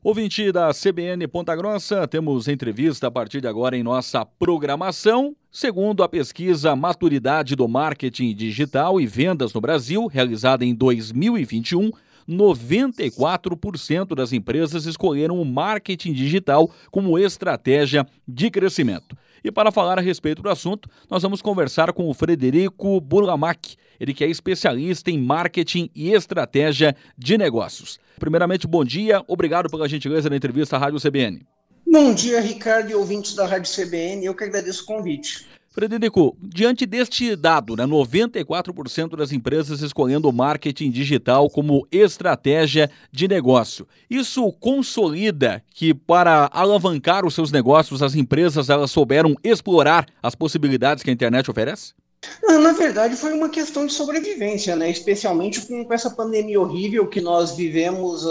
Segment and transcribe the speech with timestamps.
[0.00, 5.34] Ouvinte da CBN Ponta Grossa, temos entrevista a partir de agora em nossa programação.
[5.50, 11.90] Segundo a pesquisa Maturidade do Marketing Digital e Vendas no Brasil, realizada em 2021,
[12.28, 19.16] 94% das empresas escolheram o marketing digital como estratégia de crescimento.
[19.42, 24.14] E para falar a respeito do assunto, nós vamos conversar com o Frederico Burlamac, ele
[24.14, 27.98] que é especialista em marketing e estratégia de negócios.
[28.18, 31.46] Primeiramente, bom dia, obrigado pela gentileza da entrevista à Rádio CBN.
[31.90, 35.46] Bom dia, Ricardo e ouvintes da Rádio CBN, eu que agradeço o convite.
[35.78, 43.28] Frederico, diante deste dado, né, 94% das empresas escolhendo o marketing digital como estratégia de
[43.28, 43.86] negócio.
[44.10, 51.04] Isso consolida que para alavancar os seus negócios, as empresas elas souberam explorar as possibilidades
[51.04, 51.94] que a internet oferece?
[52.42, 54.90] Na verdade, foi uma questão de sobrevivência, né?
[54.90, 58.24] Especialmente com, essa pandemia horrível que nós vivemos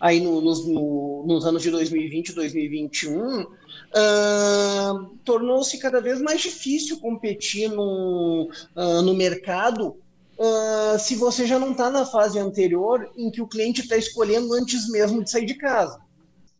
[0.00, 3.46] aí no, nos, no, nos anos de 2020 e 2021.
[3.96, 9.96] Uh, tornou-se cada vez mais difícil competir no, uh, no mercado
[10.38, 14.52] uh, se você já não está na fase anterior em que o cliente está escolhendo
[14.52, 15.98] antes mesmo de sair de casa.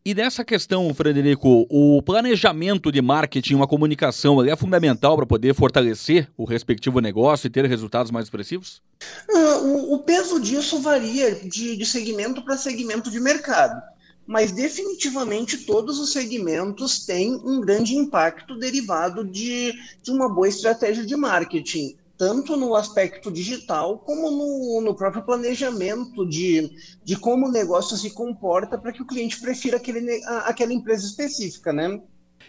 [0.07, 6.29] E nessa questão, Frederico, o planejamento de marketing, uma comunicação, é fundamental para poder fortalecer
[6.37, 8.81] o respectivo negócio e ter resultados mais expressivos?
[9.29, 13.81] Uh, o, o, peso disso varia de, de segmento para segmento de mercado,
[14.25, 21.05] mas definitivamente todos os segmentos têm um grande impacto derivado de, de uma boa estratégia
[21.05, 26.71] de marketing tanto no aspecto digital como no, no próprio planejamento de,
[27.03, 31.05] de como o negócio se comporta para que o cliente prefira aquele, a, aquela empresa
[31.05, 32.01] específica, né?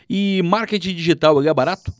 [0.08, 1.92] E marketing digital é barato?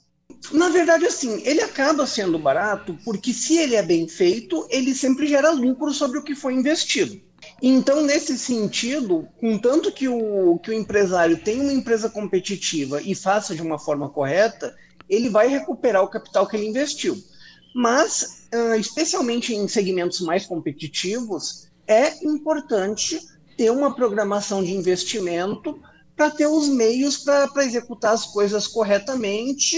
[0.52, 5.27] Na verdade, assim, ele acaba sendo barato porque se ele é bem feito, ele sempre
[5.27, 7.20] gera lucro sobre o que foi investido.
[7.61, 13.55] Então, nesse sentido, contanto que o, que o empresário tenha uma empresa competitiva e faça
[13.55, 14.74] de uma forma correta,
[15.08, 17.16] ele vai recuperar o capital que ele investiu.
[17.74, 23.18] Mas, uh, especialmente em segmentos mais competitivos, é importante
[23.56, 25.79] ter uma programação de investimento
[26.17, 29.77] para ter os meios para executar as coisas corretamente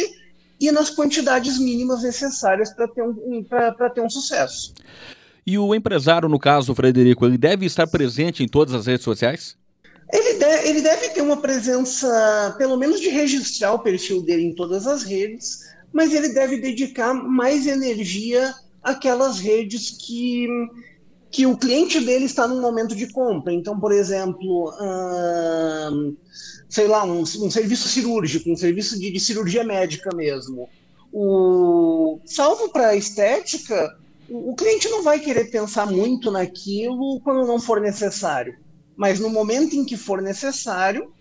[0.58, 3.44] e nas quantidades mínimas necessárias para ter, um,
[3.94, 4.74] ter um sucesso.
[5.46, 9.56] E o empresário, no caso, Frederico, ele deve estar presente em todas as redes sociais?
[10.12, 14.54] Ele, de, ele deve ter uma presença, pelo menos de registrar o perfil dele em
[14.54, 15.60] todas as redes,
[15.92, 20.46] mas ele deve dedicar mais energia àquelas redes que,
[21.30, 23.52] que o cliente dele está no momento de compra.
[23.52, 26.16] Então, por exemplo, hum,
[26.68, 30.68] sei lá, um, um, serviço cirúrgico, um serviço de, de cirurgia médica mesmo.
[31.12, 33.96] O, salvo para estética,
[34.28, 38.56] o, o cliente não vai querer pensar muito naquilo quando não for necessário.
[38.96, 41.12] Mas no momento em que for necessário,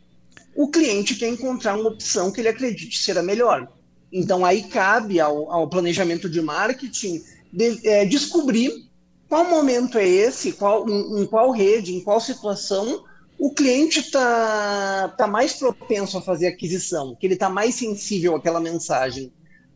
[0.55, 3.67] o cliente quer encontrar uma opção que ele acredite ser a melhor.
[4.11, 8.89] Então, aí cabe ao, ao planejamento de marketing de, é, descobrir
[9.27, 13.03] qual momento é esse, qual, em, em, qual rede, em qual situação
[13.39, 18.59] o cliente está tá mais propenso a fazer aquisição, que ele está mais sensível àquela
[18.59, 19.31] mensagem,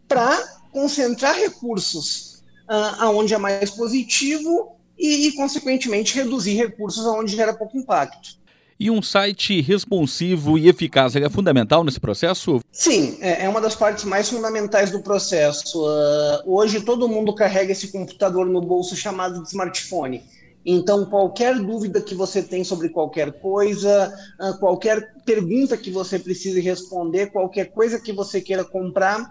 [0.07, 0.37] para
[0.71, 7.77] concentrar recursos uh, aonde é mais positivo e, e, consequentemente, reduzir recursos aonde gera pouco
[7.77, 8.37] impacto.
[8.83, 12.59] E um site responsivo e eficaz é fundamental nesse processo?
[12.69, 15.81] Sim, é, é uma das partes mais fundamentais do processo.
[15.81, 20.21] Uh, hoje todo mundo carrega esse computador no bolso chamado de smartphone.
[20.65, 26.59] Então, qualquer dúvida que você tem sobre qualquer coisa, uh, qualquer pergunta que você precise
[26.59, 29.21] responder, qualquer coisa que você queira comprar,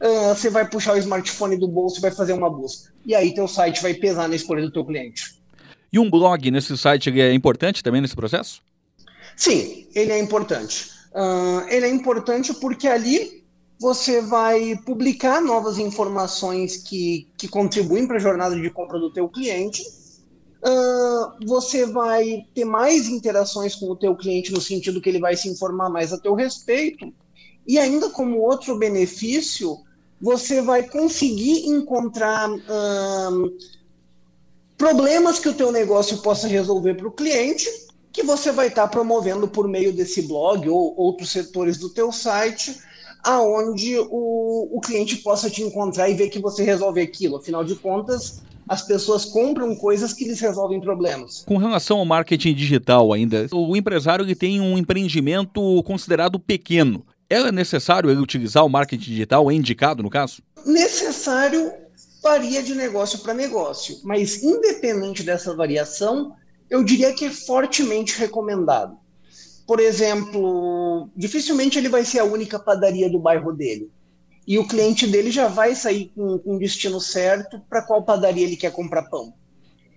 [0.00, 2.90] uh, você vai puxar o smartphone do bolso e vai fazer uma busca.
[3.04, 5.38] E aí teu site vai pesar na escolha do teu cliente.
[5.92, 8.69] E um blog nesse site é importante também nesse processo?
[9.36, 10.90] Sim, ele é importante.
[11.12, 13.40] Uh, ele é importante porque ali
[13.80, 19.28] você vai publicar novas informações que, que contribuem para a jornada de compra do teu
[19.28, 19.82] cliente.
[20.62, 25.34] Uh, você vai ter mais interações com o teu cliente no sentido que ele vai
[25.34, 27.12] se informar mais a teu respeito.
[27.66, 29.78] E ainda como outro benefício,
[30.20, 33.56] você vai conseguir encontrar uh,
[34.76, 37.66] problemas que o teu negócio possa resolver para o cliente
[38.12, 42.10] que você vai estar tá promovendo por meio desse blog ou outros setores do teu
[42.10, 42.76] site,
[43.22, 47.36] aonde o, o cliente possa te encontrar e ver que você resolve aquilo.
[47.36, 51.44] Afinal de contas, as pessoas compram coisas que lhes resolvem problemas.
[51.46, 57.04] Com relação ao marketing digital ainda, o empresário ele tem um empreendimento considerado pequeno.
[57.28, 59.50] É necessário ele utilizar o marketing digital?
[59.50, 60.42] É indicado no caso?
[60.64, 61.72] Necessário
[62.22, 66.36] varia de negócio para negócio, mas independente dessa variação,
[66.70, 68.96] eu diria que é fortemente recomendado.
[69.66, 73.90] Por exemplo, dificilmente ele vai ser a única padaria do bairro dele.
[74.46, 78.44] E o cliente dele já vai sair com, com o destino certo para qual padaria
[78.44, 79.34] ele quer comprar pão.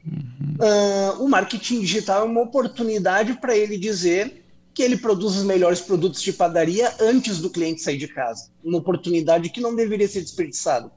[0.06, 0.58] Uhum.
[0.60, 4.44] Uh, o marketing digital é uma oportunidade para ele dizer
[4.74, 8.50] que ele produz os melhores produtos de padaria antes do cliente sair de casa.
[8.64, 10.92] Uma oportunidade que não deveria ser desperdiçada.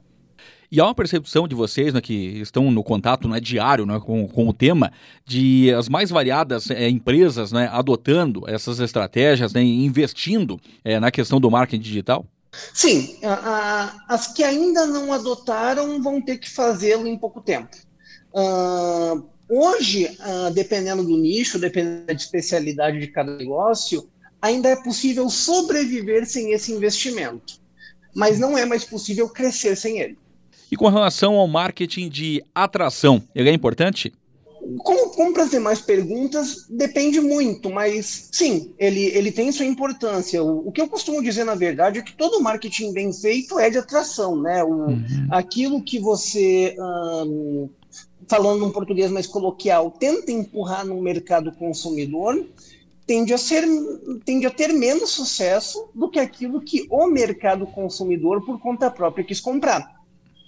[0.71, 4.27] E há uma percepção de vocês, né, que estão no contato né, diário né, com,
[4.27, 4.93] com o tema,
[5.25, 11.41] de as mais variadas é, empresas né, adotando essas estratégias, né, investindo é, na questão
[11.41, 12.27] do marketing digital?
[12.73, 13.33] Sim, a,
[14.09, 17.77] a, as que ainda não adotaram vão ter que fazê-lo em pouco tempo.
[18.33, 24.09] Uh, hoje, uh, dependendo do nicho, dependendo da especialidade de cada negócio,
[24.41, 27.61] ainda é possível sobreviver sem esse investimento,
[28.15, 30.19] mas não é mais possível crescer sem ele.
[30.71, 34.13] E com relação ao marketing de atração, ele é importante?
[34.79, 40.43] Como, como para ter mais perguntas, depende muito, mas sim, ele, ele tem sua importância.
[40.43, 43.71] O, o, que eu costumo dizer, na verdade, é que todo marketing bem feito é
[43.71, 44.65] de atração, né?
[44.65, 45.29] O, uhum.
[45.31, 47.69] Aquilo que você, um,
[48.27, 52.45] falando num português mais coloquial, tenta empurrar no mercado consumidor,
[53.07, 53.65] tende a, ser,
[54.25, 59.25] tende a ter menos sucesso do que aquilo que o mercado consumidor, por conta própria,
[59.25, 59.96] quis comprar.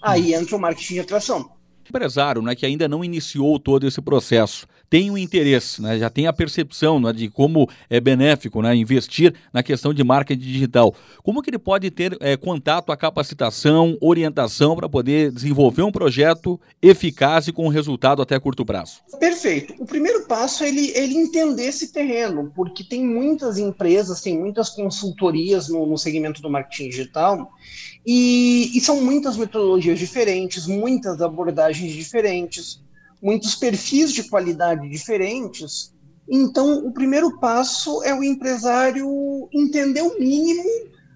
[0.01, 1.58] Aí entra o marketing de atração
[1.89, 6.09] empresário né, que ainda não iniciou todo esse processo tem o um interesse, né, já
[6.09, 10.95] tem a percepção né, de como é benéfico né, investir na questão de marketing digital,
[11.21, 16.59] como que ele pode ter é, contato, a capacitação, orientação para poder desenvolver um projeto
[16.81, 19.01] eficaz e com resultado até curto prazo?
[19.19, 19.75] Perfeito.
[19.79, 24.69] O primeiro passo é ele, ele entender esse terreno, porque tem muitas empresas, tem muitas
[24.69, 27.51] consultorias no, no segmento do marketing digital
[28.05, 32.81] e, e são muitas metodologias diferentes, muitas abordagens diferentes,
[33.21, 35.93] muitos perfis de qualidade diferentes.
[36.29, 40.63] Então, o primeiro passo é o empresário entender o mínimo,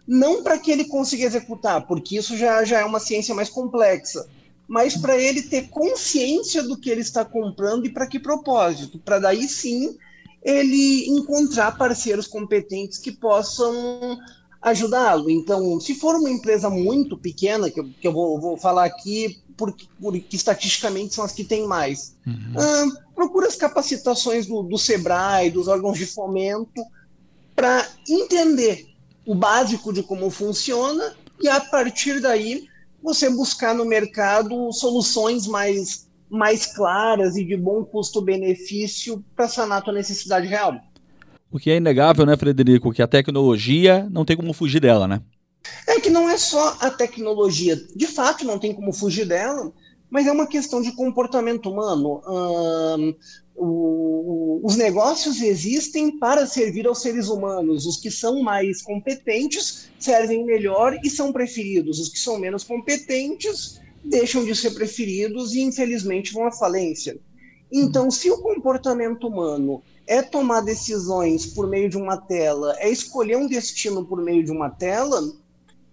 [0.07, 4.27] não para que ele consiga executar, porque isso já, já é uma ciência mais complexa,
[4.67, 9.19] mas para ele ter consciência do que ele está comprando e para que propósito, para
[9.19, 9.97] daí sim
[10.43, 14.19] ele encontrar parceiros competentes que possam
[14.61, 15.29] ajudá-lo.
[15.29, 19.39] Então, se for uma empresa muito pequena, que eu, que eu vou, vou falar aqui,
[19.57, 22.53] porque, porque estatisticamente são as que têm mais, uhum.
[22.55, 26.83] uh, procura as capacitações do, do SEBRAE, dos órgãos de fomento,
[27.55, 28.87] para entender
[29.25, 32.67] o básico de como funciona e, a partir daí,
[33.01, 39.81] você buscar no mercado soluções mais, mais claras e de bom custo-benefício para sanar a
[39.81, 40.79] tua necessidade real.
[41.51, 45.21] O que é inegável, né, Frederico, que a tecnologia não tem como fugir dela, né?
[46.03, 49.71] Que não é só a tecnologia, de fato não tem como fugir dela,
[50.09, 52.21] mas é uma questão de comportamento humano.
[52.27, 53.15] Hum,
[53.55, 57.85] o, os negócios existem para servir aos seres humanos.
[57.85, 61.99] Os que são mais competentes servem melhor e são preferidos.
[61.99, 67.17] Os que são menos competentes deixam de ser preferidos e, infelizmente, vão à falência.
[67.71, 73.37] Então, se o comportamento humano é tomar decisões por meio de uma tela, é escolher
[73.37, 75.23] um destino por meio de uma tela,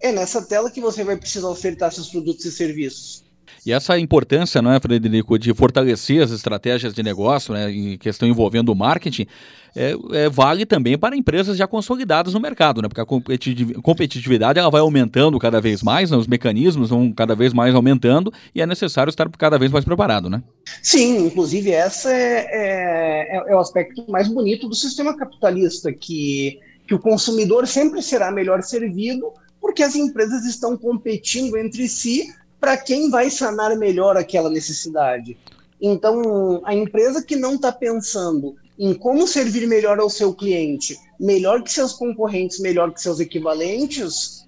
[0.01, 3.23] é nessa tela que você vai precisar ofertar seus produtos e serviços.
[3.65, 8.27] E essa importância, não é, Frederico, de fortalecer as estratégias de negócio, né, em questão
[8.27, 9.27] envolvendo o marketing,
[9.75, 14.69] é, é, vale também para empresas já consolidadas no mercado, né, porque a competitividade ela
[14.71, 18.65] vai aumentando cada vez mais, né, os mecanismos vão cada vez mais aumentando e é
[18.65, 20.41] necessário estar cada vez mais preparado, né?
[20.81, 26.59] Sim, inclusive essa é, é, é, é o aspecto mais bonito do sistema capitalista, que,
[26.87, 29.31] que o consumidor sempre será melhor servido
[29.61, 35.37] porque as empresas estão competindo entre si para quem vai sanar melhor aquela necessidade.
[35.79, 41.63] Então, a empresa que não está pensando em como servir melhor ao seu cliente, melhor
[41.63, 44.47] que seus concorrentes, melhor que seus equivalentes,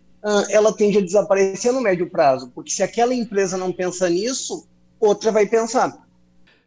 [0.50, 4.68] ela tende a desaparecer no médio prazo, porque se aquela empresa não pensa nisso,
[5.00, 6.04] outra vai pensar.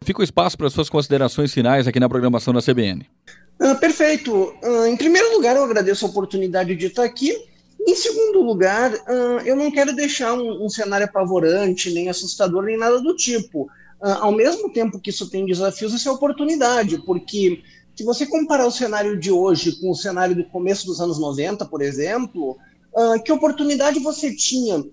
[0.01, 3.05] Fica o espaço para suas considerações finais aqui na programação da CBN.
[3.59, 4.53] Ah, perfeito.
[4.63, 7.35] Ah, em primeiro lugar, eu agradeço a oportunidade de estar aqui
[7.87, 8.91] em segundo lugar,
[9.45, 13.69] eu não quero deixar um, cenário apavorante, nem assustador, nem nada do tipo.
[14.01, 17.63] Ao mesmo tempo que isso tem desafios, isso é oportunidade, porque
[17.95, 21.65] se você comparar o cenário de hoje com o cenário do começo dos anos 90,
[21.65, 22.57] por exemplo,
[23.23, 24.83] que oportunidade você tinha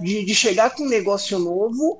[0.00, 1.98] de chegar com um negócio novo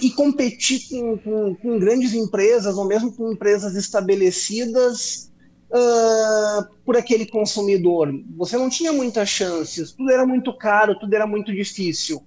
[0.00, 5.30] e competir com, com, com grandes empresas, ou mesmo com empresas estabelecidas
[5.70, 8.12] uh, por aquele consumidor.
[8.36, 12.22] Você não tinha muitas chances, tudo era muito caro, tudo era muito difícil.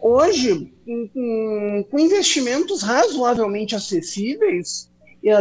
[0.00, 0.72] Hoje,
[1.14, 4.90] com, investimentos razoavelmente acessíveis,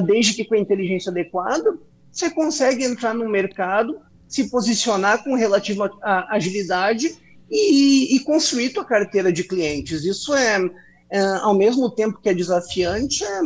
[0.06, 1.80] desde que com a inteligência adequada,
[2.12, 5.90] você consegue entrar no mercado, se posicionar com relativa
[6.30, 7.18] agilidade
[7.50, 10.06] e, e construir tua carteira de clientes.
[10.06, 10.60] Isso é,
[11.10, 13.42] é, ao mesmo tempo que é desafiante, é,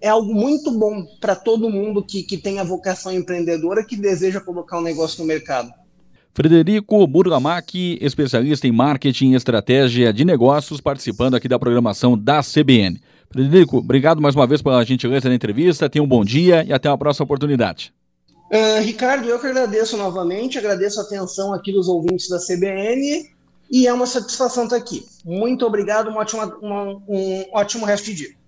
[0.00, 4.40] é algo muito bom para todo mundo que, que tem a vocação empreendedora, que deseja
[4.40, 5.72] colocar um negócio no mercado.
[6.32, 13.00] Frederico Burgamac, especialista em marketing e estratégia de negócios, participando aqui da programação da CBN.
[13.30, 16.88] Frederico, obrigado mais uma vez pela gentileza da entrevista, tenha um bom dia e até
[16.88, 17.92] a próxima oportunidade.
[18.50, 23.28] Uh, Ricardo, eu que agradeço novamente, agradeço a atenção aqui dos ouvintes da CBN
[23.70, 25.04] e é uma satisfação estar aqui.
[25.24, 28.39] Muito obrigado, uma ótima, uma, um ótimo resto de dia.